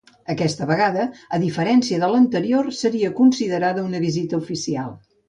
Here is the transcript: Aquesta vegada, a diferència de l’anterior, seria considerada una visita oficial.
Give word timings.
Aquesta 0.33 0.67
vegada, 0.69 1.03
a 1.37 1.39
diferència 1.43 1.99
de 2.03 2.09
l’anterior, 2.13 2.71
seria 2.81 3.13
considerada 3.21 3.85
una 3.91 4.03
visita 4.07 4.41
oficial. 4.47 4.91